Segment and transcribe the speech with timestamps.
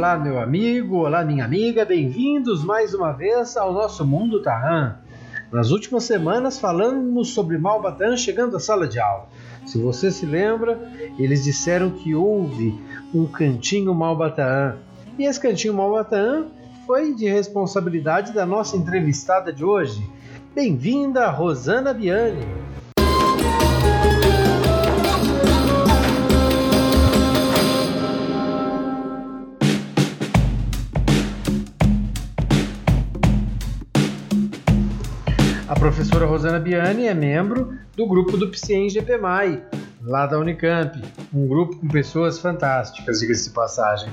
[0.00, 4.96] Olá, meu amigo, olá, minha amiga, bem-vindos mais uma vez ao nosso Mundo Tarran.
[5.52, 9.28] Nas últimas semanas falamos sobre Malbatan chegando à sala de aula.
[9.66, 12.80] Se você se lembra, eles disseram que houve
[13.14, 14.78] um cantinho Malbatan.
[15.18, 16.46] E esse cantinho Malbatan
[16.86, 20.02] foi de responsabilidade da nossa entrevistada de hoje.
[20.54, 22.69] Bem-vinda, Rosana Biani.
[35.80, 39.64] Professora Rosana Biani é membro do grupo do PCM GPMAI,
[40.02, 44.10] lá da Unicamp, um grupo com pessoas fantásticas, diga-se de passagem.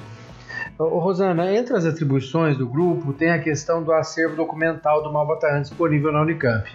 [0.79, 5.61] Ô, Rosana, entre as atribuições do grupo tem a questão do acervo documental do Malbataan
[5.61, 6.71] disponível na Unicamp.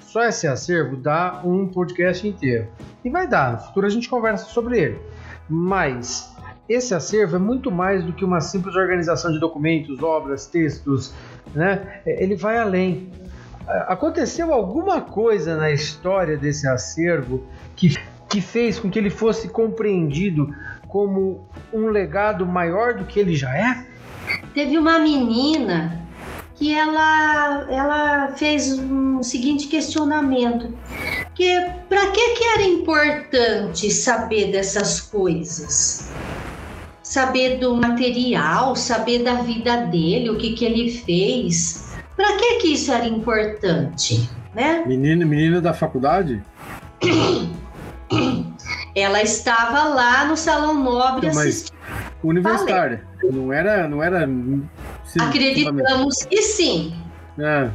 [0.00, 2.66] Só esse acervo dá um podcast inteiro.
[3.04, 4.98] E vai dar, no futuro a gente conversa sobre ele.
[5.48, 6.34] Mas
[6.68, 11.14] esse acervo é muito mais do que uma simples organização de documentos, obras, textos,
[11.54, 12.00] né?
[12.04, 13.08] Ele vai além
[13.66, 17.44] aconteceu alguma coisa na história desse acervo
[17.76, 17.96] que,
[18.28, 20.54] que fez com que ele fosse compreendido
[20.88, 23.86] como um legado maior do que ele já é?
[24.54, 26.02] Teve uma menina
[26.54, 30.72] que ela, ela fez um seguinte questionamento
[31.34, 31.48] que
[31.88, 36.12] para que que era importante saber dessas coisas
[37.02, 42.68] saber do material saber da vida dele o que que ele fez para que que
[42.74, 44.84] isso era importante, né?
[44.86, 46.42] Menina, menina da faculdade?
[48.94, 51.76] Ela estava lá no salão nobre Mas assistindo.
[52.22, 53.06] Universitária.
[53.24, 54.28] Não era, não era.
[55.20, 56.94] Acreditamos que sim.
[57.38, 57.70] É.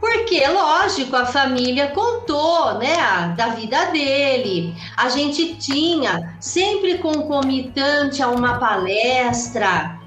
[0.00, 4.74] Porque, lógico, a família contou, né, da vida dele.
[4.96, 10.00] A gente tinha sempre concomitante a uma palestra,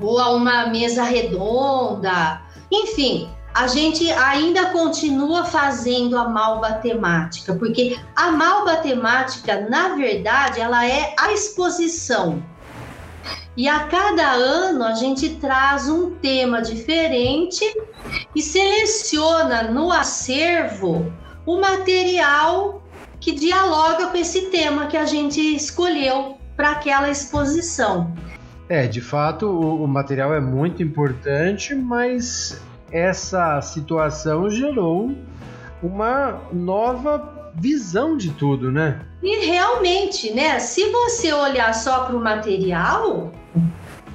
[0.00, 7.98] ou a uma mesa redonda, enfim, a gente ainda continua fazendo a malba temática, porque
[8.16, 12.42] a malba temática, na verdade, ela é a exposição.
[13.54, 17.62] E a cada ano a gente traz um tema diferente
[18.34, 21.12] e seleciona no acervo
[21.44, 22.82] o material
[23.20, 28.14] que dialoga com esse tema que a gente escolheu para aquela exposição.
[28.72, 32.58] É, de fato, o, o material é muito importante, mas
[32.90, 35.14] essa situação gerou
[35.82, 39.02] uma nova visão de tudo, né?
[39.22, 40.58] E realmente, né?
[40.58, 43.30] Se você olhar só para o material,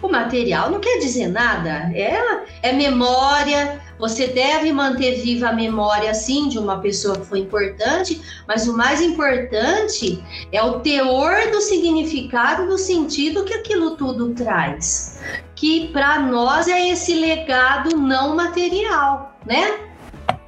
[0.02, 1.92] o material não quer dizer nada.
[1.94, 2.18] É,
[2.64, 8.22] é memória, você deve manter viva a memória, sim, de uma pessoa que foi importante,
[8.48, 15.20] mas o mais importante é o teor do significado, do sentido que aquilo tudo traz.
[15.56, 19.80] Que para nós é esse legado não material, né?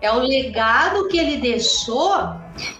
[0.02, 2.14] É o legado que ele deixou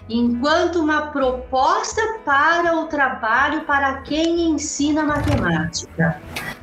[0.08, 6.20] enquanto uma proposta para o trabalho para quem ensina matemática.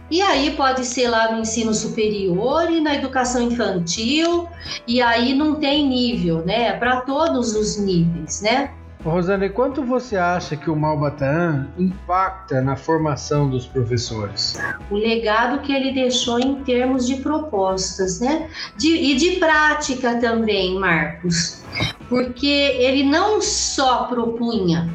[0.09, 4.47] E aí pode ser lá no ensino superior e na educação infantil,
[4.87, 6.67] e aí não tem nível, né?
[6.67, 8.71] É para todos os níveis, né?
[9.03, 14.59] Rosane, quanto você acha que o Malbataan impacta na formação dos professores?
[14.89, 18.49] O legado que ele deixou em termos de propostas, né?
[18.75, 21.63] De, e de prática também, Marcos.
[22.09, 24.89] Porque ele não só propunha,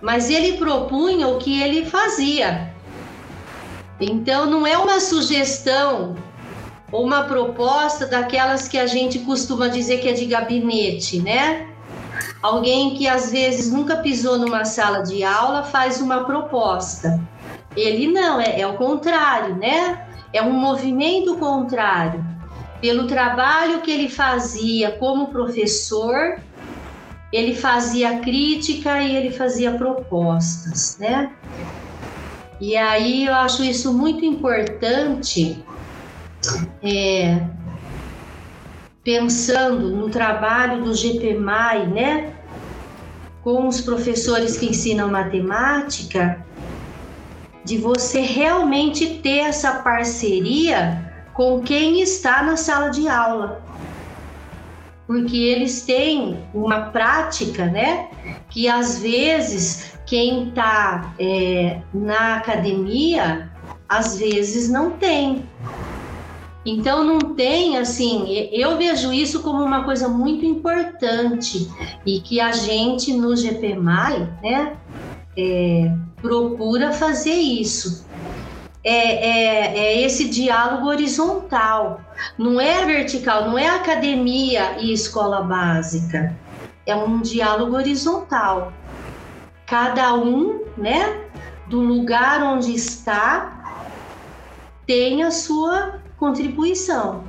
[0.00, 2.72] mas ele propunha o que ele fazia.
[4.00, 6.16] Então, não é uma sugestão
[6.90, 11.68] ou uma proposta daquelas que a gente costuma dizer que é de gabinete, né?
[12.42, 17.20] Alguém que às vezes nunca pisou numa sala de aula faz uma proposta.
[17.76, 20.06] Ele não, é, é o contrário, né?
[20.32, 22.24] É um movimento contrário.
[22.82, 26.42] Pelo trabalho que ele fazia como professor,
[27.32, 31.32] ele fazia crítica e ele fazia propostas, né?
[32.60, 35.64] E aí eu acho isso muito importante,
[36.82, 37.46] é,
[39.04, 42.34] pensando no trabalho do GPMAI, né?
[43.44, 46.44] Com os professores que ensinam matemática,
[47.64, 53.62] de você realmente ter essa parceria com quem está na sala de aula.
[55.06, 58.08] Porque eles têm uma prática, né?
[58.48, 63.50] Que às vezes quem está é, na academia
[63.88, 65.44] às vezes não tem.
[66.64, 71.68] Então não tem assim, eu vejo isso como uma coisa muito importante
[72.06, 74.76] e que a gente no GPMAI, né,
[75.36, 78.06] é, procura fazer isso.
[78.84, 82.00] É, é, é, esse diálogo horizontal,
[82.36, 86.34] não é vertical, não é academia e escola básica,
[86.84, 88.72] é um diálogo horizontal.
[89.66, 91.20] Cada um, né,
[91.68, 93.86] do lugar onde está,
[94.86, 97.24] tem a sua contribuição,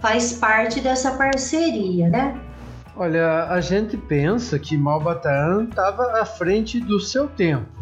[0.00, 2.40] faz parte dessa parceria, né?
[2.96, 7.75] Olha, a gente pensa que Malbataan estava à frente do seu tempo.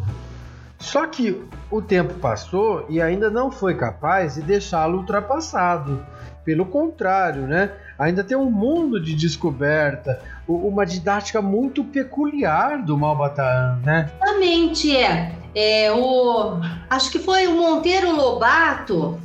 [0.85, 6.05] Só que o tempo passou e ainda não foi capaz de deixá-lo ultrapassado.
[6.45, 7.73] Pelo contrário, né?
[7.99, 14.11] Ainda tem um mundo de descoberta, uma didática muito peculiar do Malbataan, né?
[14.15, 15.33] Exatamente, é.
[15.55, 16.61] é o,
[16.91, 19.19] acho que foi o Monteiro Lobato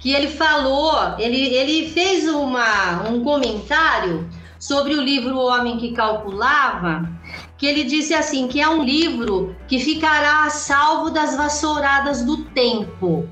[0.00, 4.28] que ele falou, ele, ele fez uma, um comentário
[4.58, 7.08] sobre o livro O Homem que Calculava,
[7.58, 12.44] que ele disse assim, que é um livro que ficará a salvo das vassouradas do
[12.44, 13.28] tempo.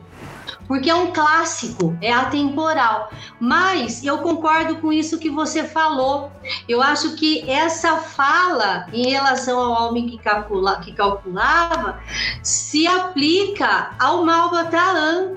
[0.67, 3.11] Porque é um clássico, é atemporal.
[3.38, 6.32] Mas eu concordo com isso que você falou.
[6.67, 12.00] Eu acho que essa fala em relação ao homem que, calcula, que calculava
[12.43, 15.35] se aplica ao Malbataan,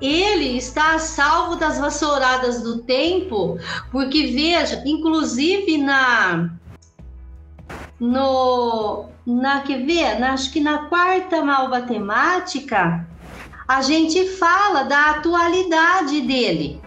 [0.00, 3.58] ele está a salvo das vassouradas do tempo,
[3.92, 6.50] porque veja, inclusive na
[7.98, 9.76] no na que
[10.18, 13.06] na, acho que na quarta malbatemática,
[13.66, 16.80] a gente fala da atualidade dele.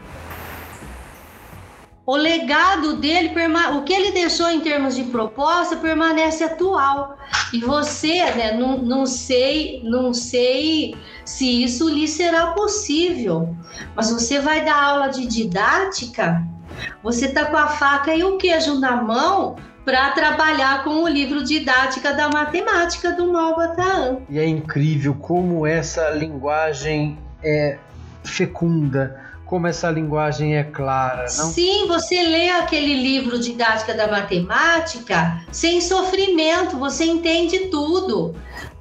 [2.06, 3.34] O legado dele,
[3.76, 7.18] o que ele deixou em termos de proposta permanece atual.
[7.52, 10.96] E você, né, não, não sei, não sei
[11.26, 13.54] se isso lhe será possível,
[13.94, 16.42] mas você vai dar aula de didática,
[17.04, 19.58] você está com a faca e o queijo na mão
[19.88, 24.18] para trabalhar com o livro didática da matemática do Malbataan.
[24.30, 27.78] E é incrível como essa linguagem é
[28.22, 31.46] fecunda como essa linguagem é clara, não?
[31.46, 38.36] Sim, você lê aquele livro Didática da Matemática sem sofrimento, você entende tudo,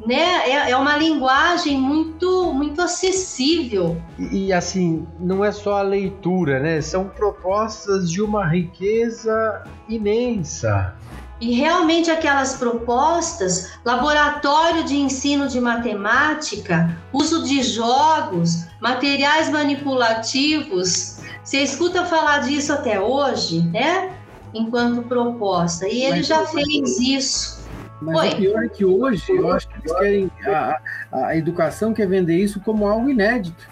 [0.07, 0.49] né?
[0.49, 4.01] É, é uma linguagem muito, muito acessível.
[4.19, 6.81] E, e assim, não é só a leitura, né?
[6.81, 10.95] São propostas de uma riqueza imensa.
[11.39, 21.59] E realmente aquelas propostas, laboratório de ensino de matemática, uso de jogos, materiais manipulativos, você
[21.59, 24.17] escuta falar disso até hoje, né?
[24.55, 25.87] Enquanto proposta.
[25.87, 27.56] E ele mas, já fez isso.
[28.01, 28.29] Mas Oi.
[28.29, 30.31] o pior é que hoje, eu acho que eles querem.
[30.47, 30.81] A,
[31.13, 33.69] a educação quer vender isso como algo inédito.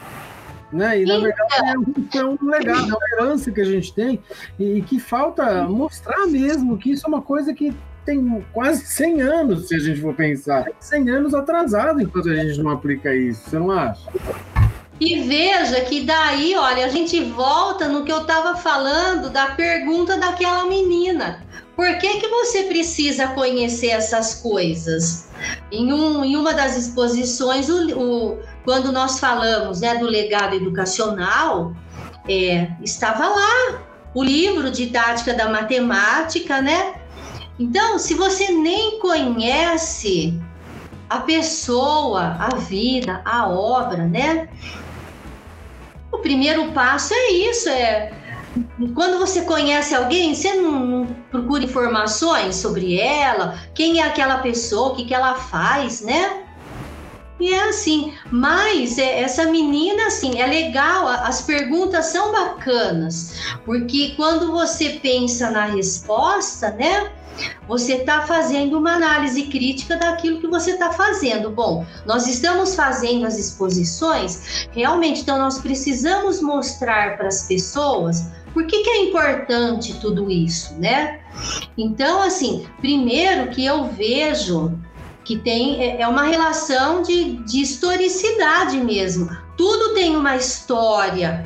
[0.72, 1.02] Né?
[1.02, 4.20] E na verdade é um, é um legado, é uma herança que a gente tem
[4.58, 7.72] e, e que falta mostrar mesmo que isso é uma coisa que
[8.04, 10.66] tem quase 100 anos, se a gente for pensar.
[10.80, 14.10] 100 anos atrasado enquanto a gente não aplica isso, você não acha?
[15.00, 20.16] E veja que daí, olha, a gente volta no que eu estava falando da pergunta
[20.16, 21.42] daquela menina.
[21.76, 25.28] Por que, que você precisa conhecer essas coisas?
[25.72, 31.74] Em, um, em uma das exposições, o, o quando nós falamos né, do legado educacional,
[32.28, 33.82] é, estava lá
[34.14, 36.94] o livro Didática da Matemática, né?
[37.58, 40.40] Então, se você nem conhece
[41.10, 44.48] a pessoa, a vida, a obra, né?
[46.10, 48.23] O primeiro passo é isso, é
[48.94, 54.92] quando você conhece alguém, você não, não, procura informações sobre ela, quem é aquela pessoa,
[54.92, 56.44] o que, que ela faz, né?
[57.40, 64.14] E é assim, mas é, essa menina, assim, é legal, as perguntas são bacanas, porque
[64.16, 67.10] quando você pensa na resposta, né?
[67.66, 71.50] Você está fazendo uma análise crítica daquilo que você está fazendo.
[71.50, 78.66] Bom, nós estamos fazendo as exposições, realmente, então nós precisamos mostrar para as pessoas por
[78.66, 81.20] que, que é importante tudo isso, né?
[81.76, 84.78] Então, assim, primeiro que eu vejo
[85.24, 89.28] que tem é, é uma relação de, de historicidade mesmo.
[89.56, 91.44] Tudo tem uma história.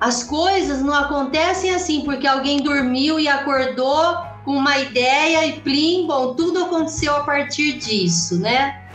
[0.00, 6.06] As coisas não acontecem assim porque alguém dormiu e acordou com uma ideia e plim,
[6.06, 8.85] bom, tudo aconteceu a partir disso, né?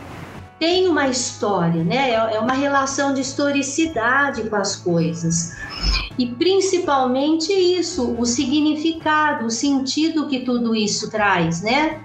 [0.62, 2.10] Tem uma história, né?
[2.10, 5.56] É, é uma relação de historicidade com as coisas.
[6.16, 12.00] E principalmente isso, o significado, o sentido que tudo isso traz, né?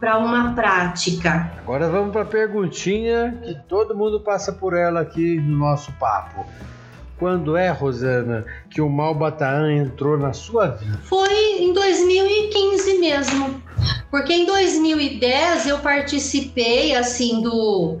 [0.00, 1.52] para uma prática.
[1.58, 6.44] Agora vamos para a perguntinha que todo mundo passa por ela aqui no nosso papo.
[7.16, 10.98] Quando é, Rosana, que o Malbataan entrou na sua vida?
[11.04, 13.62] Foi em 2015 mesmo.
[14.10, 17.98] Porque em 2010 eu participei assim do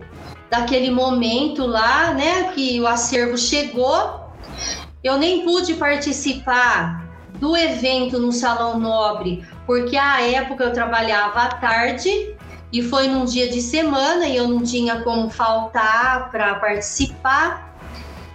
[0.50, 4.20] daquele momento lá, né, que o acervo chegou.
[5.02, 11.48] Eu nem pude participar do evento no Salão Nobre, porque à época eu trabalhava à
[11.54, 12.34] tarde
[12.72, 17.74] e foi num dia de semana e eu não tinha como faltar para participar,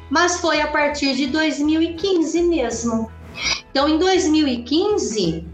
[0.10, 3.12] mas foi a partir de 2015 mesmo.
[3.70, 5.46] Então, em 2015,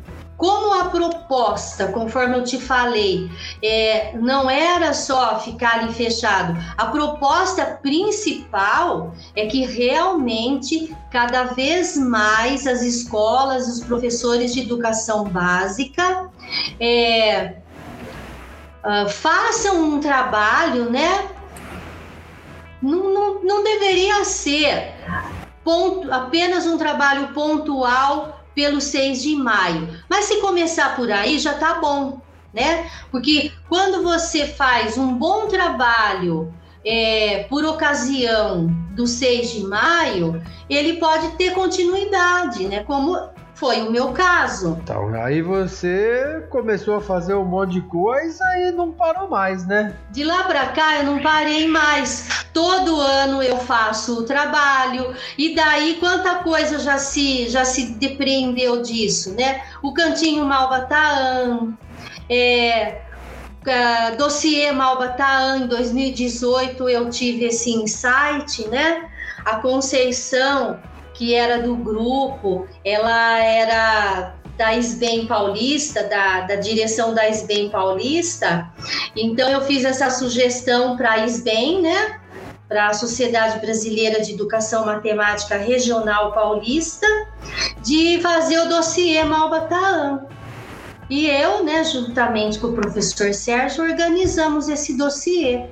[0.42, 3.30] como a proposta, conforme eu te falei,
[3.64, 11.96] é, não era só ficar ali fechado, a proposta principal é que realmente cada vez
[11.96, 16.32] mais as escolas, os professores de educação básica
[16.80, 17.58] é,
[18.84, 21.30] uh, façam um trabalho, né?
[22.82, 24.92] Não, não, não deveria ser
[25.64, 29.89] ponto, apenas um trabalho pontual pelo 6 de maio.
[30.08, 32.22] Mas se começar por aí já tá bom,
[32.53, 32.88] né?
[33.10, 36.53] Porque quando você faz um bom trabalho
[36.86, 42.84] é, por ocasião do 6 de maio, ele pode ter continuidade, né?
[42.84, 43.18] Como
[43.62, 44.75] foi o meu caso.
[44.82, 49.96] Então, aí você começou a fazer um monte de coisa e não parou mais, né?
[50.10, 52.44] De lá para cá eu não parei mais.
[52.51, 58.82] Todo ano eu faço o trabalho e daí quanta coisa já se já se depreendeu
[58.82, 59.62] disso, né?
[59.84, 61.72] O cantinho Malbataã,
[62.27, 63.01] é,
[63.62, 69.08] uh, dossiê Malbataã em 2018 eu tive esse insight, né?
[69.46, 70.80] A Conceição
[71.13, 78.72] que era do grupo, ela era da SBEM Paulista, da, da direção da SBEM Paulista.
[79.15, 82.20] Então eu fiz essa sugestão para a SBEM, né?
[82.68, 87.08] Para a Sociedade Brasileira de Educação Matemática Regional Paulista,
[87.84, 90.27] de fazer o dossiê Malbataan.
[91.10, 95.65] E eu, né, juntamente com o professor Sérgio, organizamos esse dossiê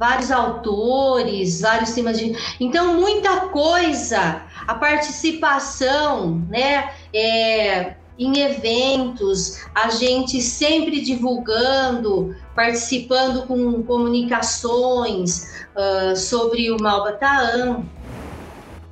[0.00, 2.34] vários autores, vários temas de.
[2.58, 6.90] Então, muita coisa, a participação, né?
[7.12, 17.84] É, em eventos, a gente sempre divulgando, participando com comunicações uh, sobre o Malbataan.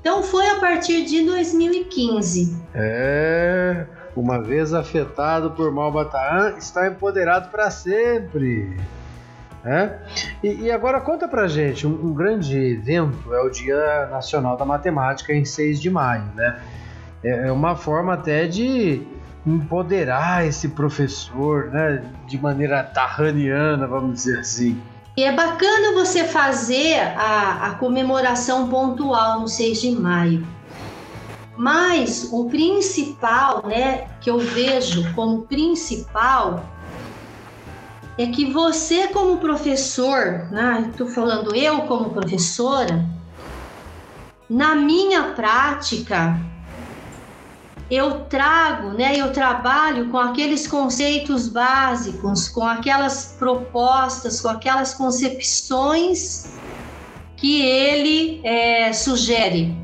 [0.00, 2.56] Então foi a partir de 2015.
[2.74, 3.86] É,
[4.16, 8.74] uma vez afetado por Malbataan, está empoderado para sempre.
[9.68, 9.98] É?
[10.42, 14.64] E, e, agora conta pra gente, um, um, grande evento é o Dia Nacional da
[14.64, 16.58] Matemática em 6 de maio, né?
[17.22, 19.06] É, é uma forma até de
[19.46, 22.02] empoderar esse professor, né?
[22.26, 24.80] De maneira tarraniana, vamos dizer assim.
[25.14, 30.46] E é bacana você fazer a, a comemoração pontual no 6 de maio.
[31.58, 36.64] Mas o principal, né, que eu vejo como principal
[38.18, 43.06] é que você como professor, né, estou falando eu como professora,
[44.50, 46.36] na minha prática,
[47.88, 56.58] eu trago, né, eu trabalho com aqueles conceitos básicos, com aquelas propostas, com aquelas concepções
[57.36, 59.76] que ele é, sugere.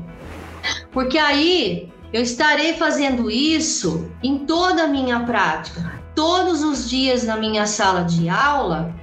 [0.91, 7.37] Porque aí eu estarei fazendo isso em toda a minha prática todos os dias na
[7.37, 8.93] minha sala de aula,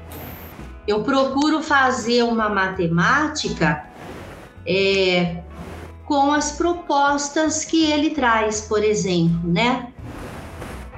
[0.87, 3.87] eu procuro fazer uma matemática
[4.67, 5.43] é,
[6.05, 9.93] com as propostas que ele traz, por exemplo, né?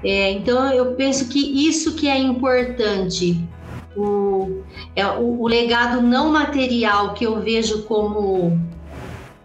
[0.03, 3.43] É, então eu penso que isso que é importante,
[3.97, 4.63] o,
[4.95, 8.59] é, o, o legado não material que eu vejo como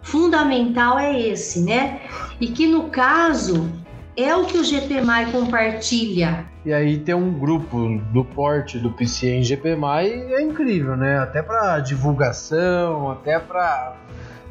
[0.02, 2.00] fundamental é esse, né?
[2.40, 3.70] E que no caso
[4.16, 6.49] é o que o GPMI compartilha.
[6.64, 11.18] E aí ter um grupo do porte do PC em GPMI é incrível, né?
[11.18, 13.96] Até para divulgação, até para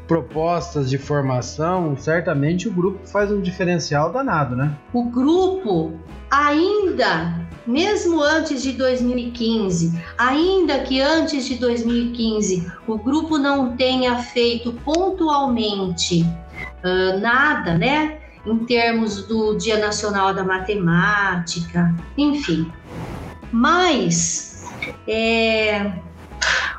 [0.08, 4.76] propostas de formação, certamente o grupo faz um diferencial danado, né?
[4.92, 5.92] O grupo
[6.28, 14.72] ainda, mesmo antes de 2015, ainda que antes de 2015 o grupo não tenha feito
[14.84, 16.22] pontualmente
[16.84, 18.19] uh, nada, né?
[18.46, 22.70] Em termos do Dia Nacional da Matemática, enfim.
[23.52, 24.64] Mas
[25.06, 25.92] é,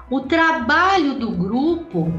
[0.09, 2.11] o trabalho do grupo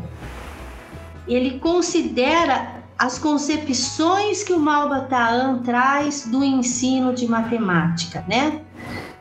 [1.27, 8.63] ele considera as concepções que o Malbataan traz do ensino de matemática, né?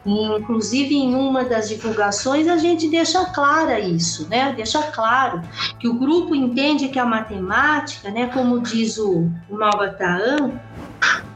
[0.06, 4.52] Inclusive, em uma das divulgações, a gente deixa clara isso, né?
[4.56, 5.42] Deixa claro
[5.80, 10.60] que o grupo entende que a matemática, né, como diz o, o Malbataan,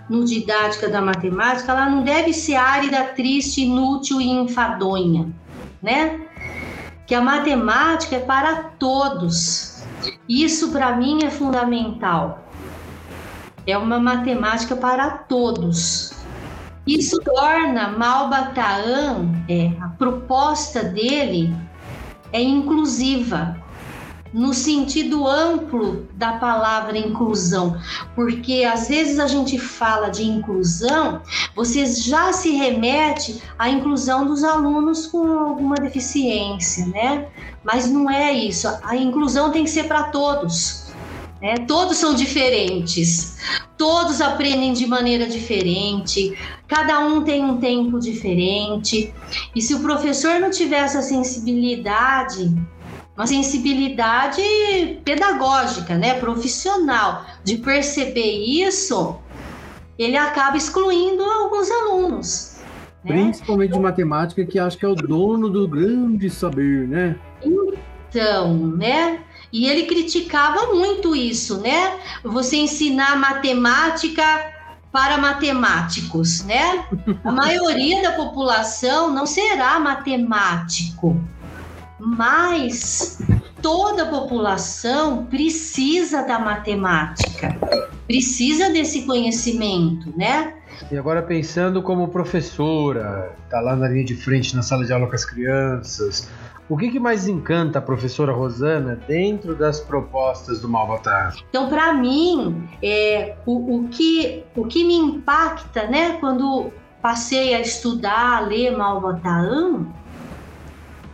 [0.10, 5.30] no Didática da Matemática, ela não deve ser árida, triste, inútil e enfadonha,
[5.82, 6.26] né?
[7.06, 9.84] que a matemática é para todos.
[10.28, 12.44] Isso para mim é fundamental.
[13.66, 16.14] É uma matemática para todos.
[16.88, 21.56] Isso torna Malbataan, é, a proposta dele
[22.32, 23.58] é inclusiva
[24.36, 27.80] no sentido amplo da palavra inclusão,
[28.14, 31.22] porque às vezes a gente fala de inclusão,
[31.56, 37.28] você já se remete à inclusão dos alunos com alguma deficiência, né?
[37.64, 38.68] Mas não é isso.
[38.84, 40.85] A inclusão tem que ser para todos.
[41.42, 41.56] Né?
[41.68, 43.38] Todos são diferentes,
[43.78, 46.38] todos aprendem de maneira diferente,
[46.68, 49.14] cada um tem um tempo diferente.
[49.56, 52.54] E se o professor não tiver essa sensibilidade
[53.16, 54.42] uma sensibilidade
[55.06, 59.16] pedagógica, né, profissional, de perceber isso,
[59.98, 62.58] ele acaba excluindo alguns alunos.
[63.04, 63.14] Né?
[63.14, 67.16] Principalmente de matemática, que acho que é o dono do grande saber, né?
[67.42, 69.20] Então, né?
[69.56, 71.98] E ele criticava muito isso, né?
[72.26, 74.52] Você ensinar matemática
[74.92, 76.86] para matemáticos, né?
[77.24, 81.18] A maioria da população não será matemático,
[81.98, 83.22] mas
[83.62, 87.58] toda a população precisa da matemática,
[88.06, 90.54] precisa desse conhecimento, né?
[90.92, 95.08] E agora pensando como professora, tá lá na linha de frente na sala de aula
[95.08, 96.30] com as crianças,
[96.68, 101.36] o que, que mais encanta a professora Rosana dentro das propostas do Malvatar?
[101.50, 107.62] Então, para mim, é, o, o, que, o que me impacta, né, quando passei a
[107.62, 109.86] estudar, a ler Malvataan,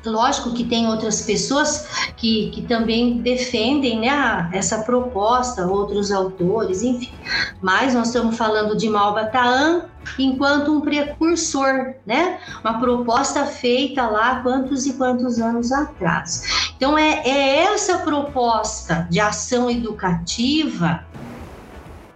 [0.06, 7.14] Lógico que tem outras pessoas que, que também defendem né, essa proposta, outros autores, enfim.
[7.62, 9.86] Mas nós estamos falando de Malbataan
[10.18, 12.40] enquanto um precursor, né?
[12.64, 16.72] Uma proposta feita lá quantos e quantos anos atrás.
[16.76, 21.06] Então é, é essa proposta de ação educativa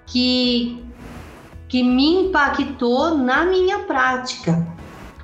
[0.07, 0.83] que,
[1.67, 4.74] que me impactou na minha prática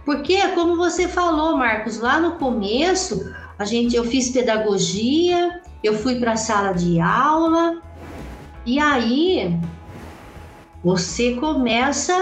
[0.06, 6.20] porque, como você falou, Marcos, lá no começo, a gente, eu fiz pedagogia, eu fui
[6.20, 7.82] para a sala de aula,
[8.66, 9.60] e aí
[10.84, 12.16] você começa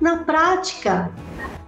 [0.00, 1.12] na prática.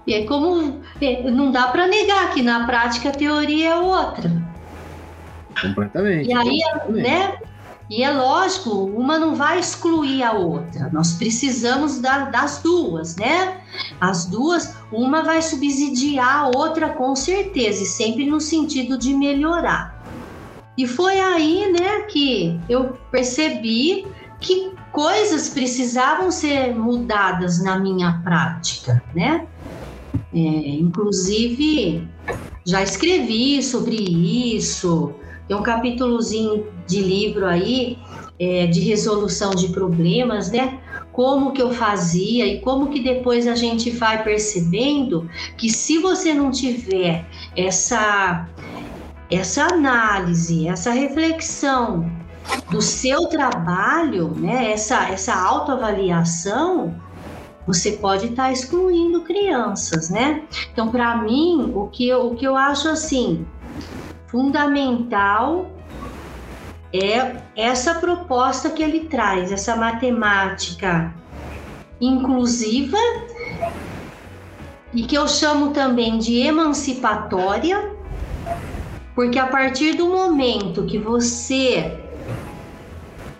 [0.06, 4.30] E aí, como é, não dá para negar que na prática a teoria é outra.
[5.60, 6.28] Completamente.
[6.28, 7.02] E aí, completamente.
[7.02, 7.53] né?
[7.88, 10.88] E é lógico, uma não vai excluir a outra.
[10.92, 13.60] Nós precisamos da, das duas, né?
[14.00, 20.02] As duas, uma vai subsidiar a outra com certeza, e sempre no sentido de melhorar.
[20.76, 24.06] E foi aí, né, que eu percebi
[24.40, 29.46] que coisas precisavam ser mudadas na minha prática, né?
[30.32, 32.08] É, inclusive,
[32.64, 35.14] já escrevi sobre isso,
[35.46, 37.98] tem um capítulozinho de livro aí
[38.38, 40.80] é, de resolução de problemas, né?
[41.12, 46.34] Como que eu fazia e como que depois a gente vai percebendo que se você
[46.34, 47.24] não tiver
[47.56, 48.48] essa
[49.30, 52.10] essa análise, essa reflexão
[52.70, 54.72] do seu trabalho, né?
[54.72, 56.94] Essa essa autoavaliação,
[57.66, 60.42] você pode estar tá excluindo crianças, né?
[60.72, 63.46] Então, para mim, o que eu, o que eu acho assim,
[64.34, 65.70] fundamental
[66.92, 71.14] é essa proposta que ele traz, essa matemática
[72.00, 72.98] inclusiva
[74.92, 77.94] e que eu chamo também de emancipatória,
[79.14, 81.96] porque a partir do momento que você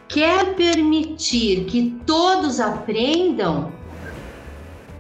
[0.07, 3.73] quer permitir que todos aprendam,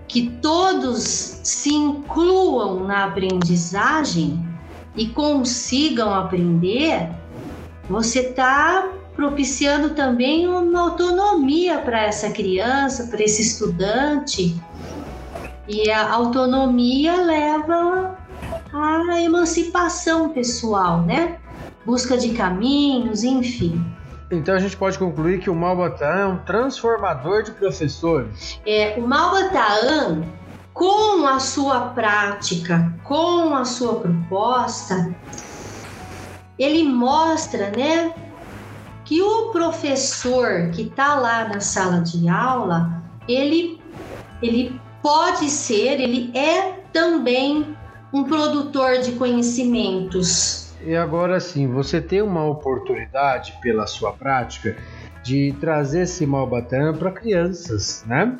[0.08, 4.53] que todos se incluam na aprendizagem,
[4.96, 7.08] e consigam aprender,
[7.88, 14.60] você está propiciando também uma autonomia para essa criança, para esse estudante.
[15.68, 18.18] E a autonomia leva
[18.72, 21.38] à emancipação pessoal, né?
[21.86, 23.82] Busca de caminhos, enfim.
[24.30, 28.58] Então a gente pode concluir que o Malbataan é um transformador de professores.
[28.66, 30.22] É, o Malbataan
[30.74, 35.14] com a sua prática, com a sua proposta,
[36.58, 38.12] ele mostra, né,
[39.04, 43.80] que o professor que está lá na sala de aula, ele,
[44.42, 47.76] ele pode ser, ele é também
[48.12, 50.74] um produtor de conhecimentos.
[50.84, 54.76] E agora sim, você tem uma oportunidade pela sua prática
[55.22, 58.36] de trazer esse Malbatan para crianças, né?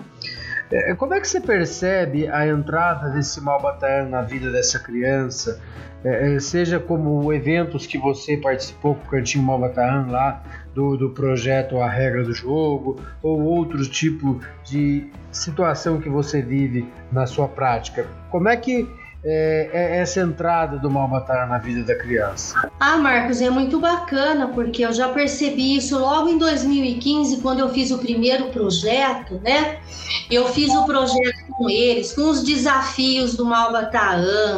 [0.75, 5.61] É, como é que você percebe a entrada desse Malbataan na vida dessa criança?
[6.05, 10.43] É, é, seja como eventos que você participou com o Cantinho Malbataan lá,
[10.75, 16.85] do, do projeto A Regra do Jogo, ou outro tipo de situação que você vive
[17.13, 18.07] na sua prática.
[18.29, 18.89] Como é que
[19.25, 22.71] é, é essa entrada do Malbatar na vida da criança?
[22.79, 27.71] Ah, Marcos, é muito bacana, porque eu já percebi isso logo em 2015, quando eu
[27.71, 29.79] fiz o primeiro projeto, né?
[30.31, 34.57] Eu fiz o projeto com eles, com os desafios do Malbataan,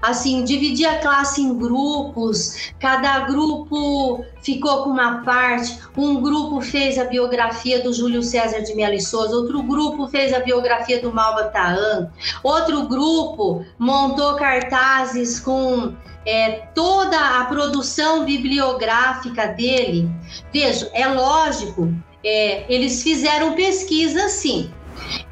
[0.00, 6.98] assim, dividi a classe em grupos, cada grupo ficou com uma parte, um grupo fez
[6.98, 11.12] a biografia do Júlio César de Melo e Souza, outro grupo fez a biografia do
[11.12, 12.10] Malbataan,
[12.42, 15.94] outro grupo montou cartazes com
[16.26, 20.10] é, toda a produção bibliográfica dele.
[20.52, 24.70] Veja, é lógico, é, eles fizeram pesquisa sim.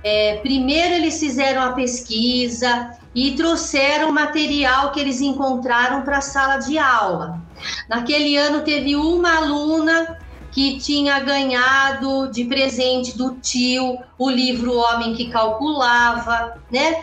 [0.04, 6.56] É, primeiro eles fizeram a pesquisa, e trouxeram material que eles encontraram para a sala
[6.56, 7.40] de aula.
[7.88, 10.18] Naquele ano teve uma aluna
[10.50, 17.02] que tinha ganhado de presente do tio o livro Homem que Calculava, né?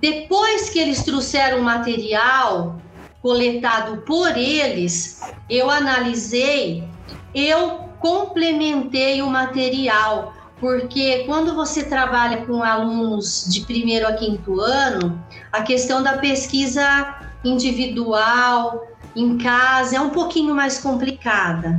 [0.00, 2.76] Depois que eles trouxeram o material
[3.20, 6.82] coletado por eles, eu analisei,
[7.32, 15.20] eu complementei o material porque quando você trabalha com alunos de primeiro a quinto ano,
[15.52, 21.78] a questão da pesquisa individual em casa é um pouquinho mais complicada.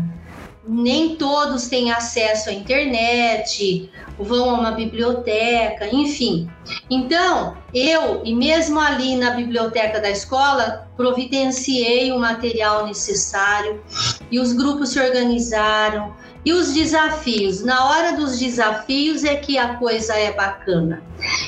[0.66, 6.50] Nem todos têm acesso à internet, vão a uma biblioteca, enfim.
[6.90, 13.84] Então, eu, e mesmo ali na biblioteca da escola, providenciei o material necessário
[14.32, 16.14] e os grupos se organizaram,
[16.46, 17.64] e os desafios?
[17.64, 21.02] Na hora dos desafios é que a coisa é bacana.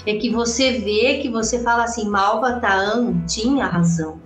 [0.05, 4.19] É que você vê que você fala assim, Malbataan tinha razão.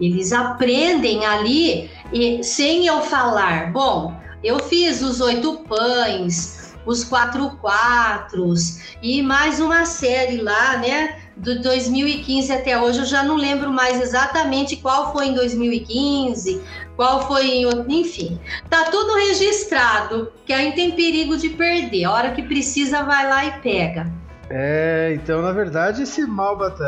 [0.00, 3.72] Eles aprendem ali e, sem eu falar.
[3.72, 11.18] Bom, eu fiz os oito pães, os quatro quatros e mais uma série lá, né?
[11.36, 16.62] Do 2015 até hoje, eu já não lembro mais exatamente qual foi em 2015,
[16.96, 18.38] qual foi enfim.
[18.68, 22.04] Tá tudo registrado, que aí tem perigo de perder.
[22.04, 24.06] A hora que precisa, vai lá e pega.
[24.50, 26.84] É, então na verdade esse Malbatã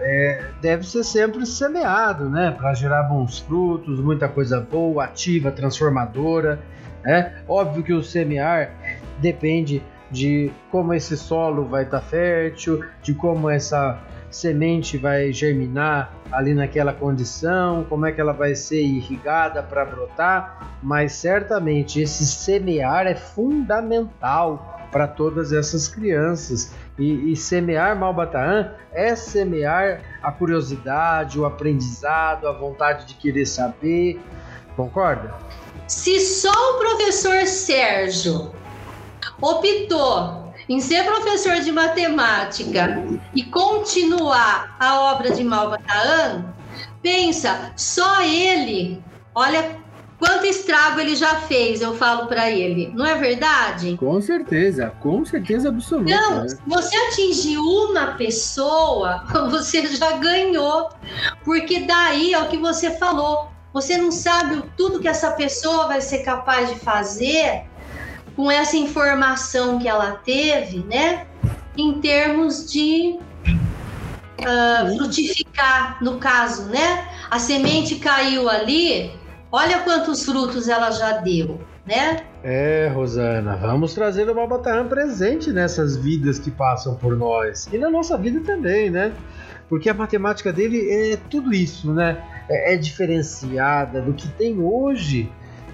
[0.00, 6.60] é, deve ser sempre semeado, né, para gerar bons frutos, muita coisa boa, ativa, transformadora.
[7.04, 8.70] É óbvio que o semear
[9.18, 16.12] depende de como esse solo vai estar tá fértil, de como essa semente vai germinar
[16.30, 22.26] ali naquela condição, como é que ela vai ser irrigada para brotar, mas certamente esse
[22.26, 26.72] semear é fundamental para todas essas crianças.
[26.98, 34.20] E, e semear Malbataan é semear a curiosidade, o aprendizado, a vontade de querer saber.
[34.76, 35.34] Concorda?
[35.86, 38.52] Se só o professor Sérgio
[39.40, 43.02] optou em ser professor de matemática
[43.34, 46.54] e continuar a obra de Malbataan,
[47.02, 49.02] pensa, só ele,
[49.34, 49.78] olha
[50.18, 53.96] quanto estrago ele já fez, eu falo para ele, não é verdade?
[53.96, 56.10] Com certeza, com certeza absoluta.
[56.10, 60.90] Então, se você atingir uma pessoa, você já ganhou,
[61.44, 63.48] porque daí é o que você falou.
[63.72, 67.64] Você não sabe tudo que essa pessoa vai ser capaz de fazer
[68.38, 71.26] com essa informação que ela teve, né,
[71.76, 77.04] em termos de uh, frutificar, no caso, né?
[77.28, 79.10] A semente caiu ali,
[79.50, 82.20] olha quantos frutos ela já deu, né?
[82.44, 87.90] É, Rosana, vamos trazer o Malbataan presente nessas vidas que passam por nós e na
[87.90, 89.12] nossa vida também, né?
[89.68, 92.22] Porque a matemática dele é tudo isso, né?
[92.48, 95.28] É, é diferenciada do que tem hoje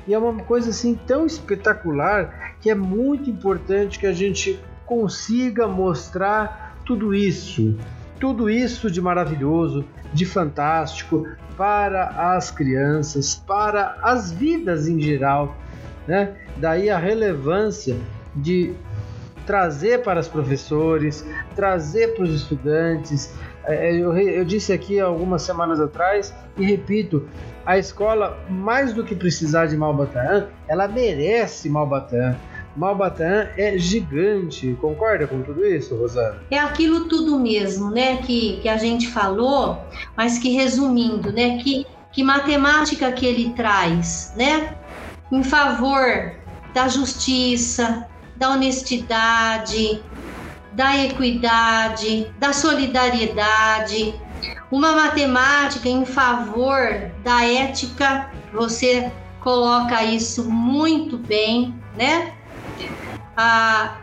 [0.07, 5.67] e é uma coisa assim tão espetacular que é muito importante que a gente consiga
[5.67, 7.77] mostrar tudo isso,
[8.21, 15.57] tudo isso de maravilhoso, de fantástico para as crianças, para as vidas em geral,
[16.07, 16.35] né?
[16.57, 17.97] Daí a relevância
[18.35, 18.75] de
[19.47, 23.33] trazer para os professores, trazer para os estudantes.
[23.65, 27.27] É, eu, eu disse aqui algumas semanas atrás e repito,
[27.67, 32.37] a escola, mais do que precisar de Malbataan, ela merece Malbataan.
[32.77, 36.43] Malbataan é gigante, concorda com tudo isso, Rosana?
[36.51, 39.79] É aquilo tudo mesmo, né, que, que a gente falou,
[40.17, 44.77] mas que resumindo, né, que, que matemática que ele traz, né,
[45.31, 46.33] em favor
[46.75, 50.03] da justiça, da honestidade,
[50.73, 54.15] da equidade, da solidariedade,
[54.75, 59.09] uma matemática em favor da ética, você
[59.39, 62.33] coloca isso muito bem, né?
[63.37, 63.99] A,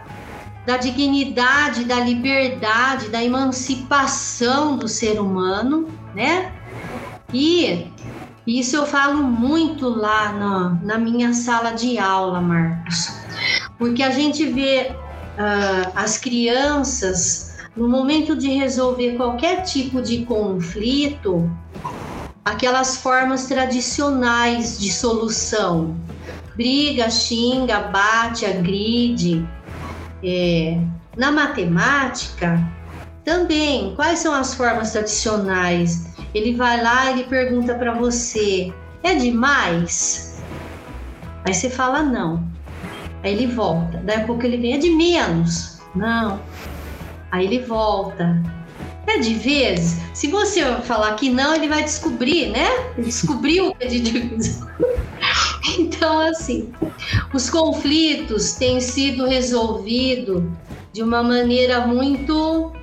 [0.65, 6.53] da dignidade, da liberdade, da emancipação do ser humano, né?
[7.33, 7.91] E
[8.47, 13.09] isso eu falo muito lá na, na minha sala de aula, Marcos,
[13.77, 21.49] porque a gente vê uh, as crianças no momento de resolver qualquer tipo de conflito,
[22.43, 25.95] aquelas formas tradicionais de solução.
[26.55, 29.45] Briga, xinga, bate, agride.
[30.23, 30.77] É,
[31.17, 32.61] na matemática,
[33.23, 36.07] também, quais são as formas tradicionais?
[36.33, 40.41] Ele vai lá e pergunta para você: é demais?
[41.45, 42.43] Aí você fala não.
[43.23, 44.01] Aí ele volta.
[44.03, 45.79] Daí a pouco ele vem: é de menos?
[45.95, 46.39] Não.
[47.31, 48.41] Aí ele volta.
[49.07, 49.99] É de vezes.
[50.13, 52.69] Se você falar que não, ele vai descobrir, né?
[52.97, 54.61] Ele descobriu que é de vezes.
[55.77, 56.73] Então, assim,
[57.33, 60.43] os conflitos têm sido resolvidos
[60.91, 62.73] de uma maneira muito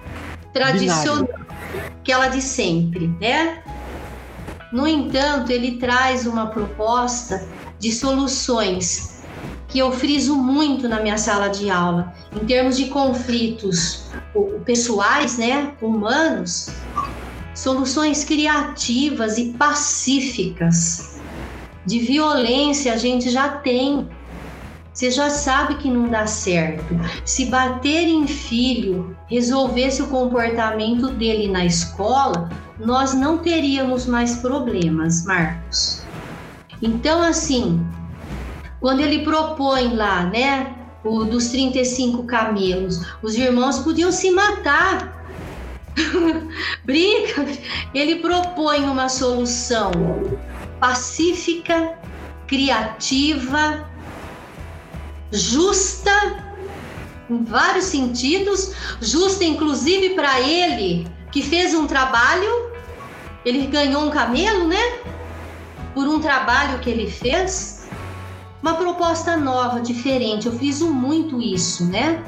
[0.53, 1.29] tradicional,
[2.01, 3.63] aquela de sempre, né?
[4.73, 7.47] No entanto, ele traz uma proposta
[7.79, 9.18] de soluções
[9.69, 14.07] que eu friso muito na minha sala de aula, em termos de conflitos
[14.65, 16.71] pessoais, né, humanos,
[17.55, 21.21] soluções criativas e pacíficas.
[21.85, 24.09] De violência a gente já tem.
[24.93, 26.99] Você já sabe que não dá certo.
[27.25, 32.49] Se bater em filho resolvesse o comportamento dele na escola,
[32.81, 36.03] nós não teríamos mais problemas, Marcos.
[36.83, 37.85] Então, assim,
[38.81, 45.17] quando ele propõe lá, né, o dos 35 camelos, os irmãos podiam se matar.
[46.85, 47.47] Briga.
[47.93, 49.91] Ele propõe uma solução
[50.79, 51.99] pacífica,
[52.47, 53.89] criativa,
[55.33, 56.47] justa
[57.29, 62.71] em vários sentidos, justa inclusive para ele que fez um trabalho,
[63.45, 64.99] ele ganhou um camelo, né?
[65.95, 67.78] Por um trabalho que ele fez
[68.63, 70.47] uma proposta nova, diferente.
[70.47, 72.23] Eu friso muito isso, né?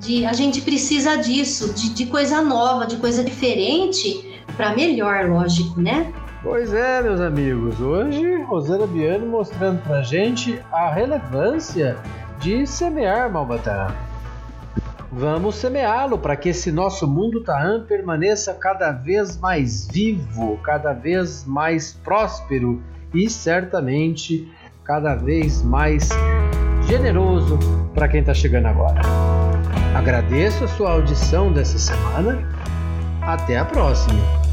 [0.00, 5.80] De, a gente precisa disso, de, de coisa nova, de coisa diferente, para melhor, lógico,
[5.80, 6.12] né?
[6.42, 7.80] Pois é, meus amigos.
[7.80, 11.96] Hoje, Rosana Biano mostrando pra gente a relevância
[12.38, 13.88] de semear Malbatã.
[15.10, 21.44] Vamos semeá-lo para que esse nosso mundo Taã permaneça cada vez mais vivo, cada vez
[21.46, 22.82] mais próspero
[23.14, 24.46] e certamente
[24.86, 26.08] cada vez mais
[26.86, 27.58] generoso
[27.92, 29.00] para quem está chegando agora.
[29.94, 32.48] Agradeço a sua audição dessa semana.
[33.22, 34.45] Até a próxima!